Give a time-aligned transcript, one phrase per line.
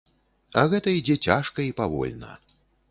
[0.61, 2.31] А гэта ідзе цяжка і павольна.